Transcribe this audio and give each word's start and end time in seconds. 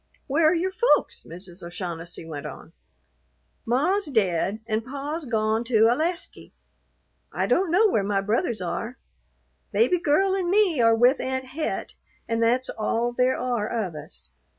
"Where 0.25 0.47
are 0.49 0.55
your 0.55 0.71
folks?" 0.71 1.21
Mrs. 1.29 1.61
O'Shaughnessy 1.61 2.25
went 2.25 2.47
on. 2.47 2.73
"Ma's 3.67 4.07
dead, 4.07 4.59
an 4.65 4.81
pa's 4.81 5.25
gone 5.25 5.63
to 5.65 5.85
Alasky. 5.89 6.53
I 7.31 7.45
don't 7.45 7.69
know 7.69 7.87
where 7.87 8.01
my 8.01 8.19
brothers 8.19 8.63
are. 8.63 8.97
Baby 9.71 9.99
Girl 9.99 10.35
an' 10.35 10.49
me 10.49 10.81
are 10.81 10.95
with 10.95 11.19
Aunt 11.19 11.45
Het, 11.45 11.93
an' 12.27 12.39
that's 12.39 12.69
all 12.69 13.13
there 13.13 13.37
are 13.37 13.69
of 13.69 13.93
us." 13.93 14.31